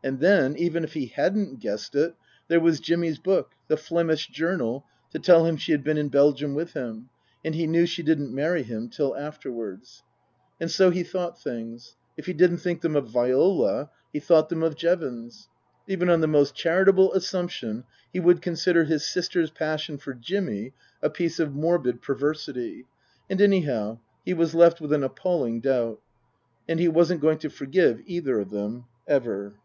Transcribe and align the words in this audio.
And 0.00 0.20
then, 0.20 0.54
even 0.56 0.84
if 0.84 0.92
he 0.92 1.06
hadn't 1.06 1.58
guessed 1.58 1.96
it, 1.96 2.14
there 2.46 2.60
was 2.60 2.78
Jimmy's 2.78 3.18
book, 3.18 3.56
the" 3.66 3.76
Flemish 3.86 4.28
Journal," 4.28 4.84
to 5.10 5.18
tell 5.18 5.44
him 5.44 5.56
she 5.56 5.72
had 5.72 5.82
been 5.82 5.98
in 5.98 6.08
Belgium 6.08 6.54
with 6.54 6.72
him. 6.74 7.08
And 7.44 7.52
he 7.52 7.66
knew 7.66 7.84
she 7.84 8.04
didn't 8.04 8.32
marry 8.32 8.62
him 8.62 8.90
till 8.90 9.16
afterwards. 9.16 10.04
And 10.60 10.70
so, 10.70 10.90
he 10.90 11.02
thought 11.02 11.42
things. 11.42 11.96
If 12.16 12.26
he 12.26 12.32
didn't 12.32 12.58
think 12.58 12.80
them 12.80 12.94
of 12.94 13.08
Viola 13.08 13.90
he 14.12 14.20
thought 14.20 14.50
them 14.50 14.62
of 14.62 14.76
Jevons. 14.76 15.48
(Even 15.88 16.08
on 16.08 16.20
the 16.20 16.28
most 16.28 16.54
charitable 16.54 17.12
assumption 17.14 17.82
he 18.12 18.20
would 18.20 18.40
consider 18.40 18.84
his 18.84 19.04
sister's 19.04 19.50
passion 19.50 19.98
for 19.98 20.14
Jimmy 20.14 20.74
a 21.02 21.10
piece 21.10 21.40
of 21.40 21.56
morbid 21.56 22.00
perversity.) 22.02 22.86
And 23.28 23.40
anyhow, 23.40 23.98
he 24.24 24.32
was 24.32 24.54
left 24.54 24.80
with 24.80 24.92
an 24.92 25.02
appalling 25.02 25.60
doubt. 25.60 26.00
And 26.68 26.78
he 26.78 26.86
wasn't 26.86 27.20
going 27.20 27.38
to 27.38 27.50
forgive 27.50 28.00
either 28.06 28.38
of 28.38 28.50
them, 28.50 28.84
ever. 29.08 29.56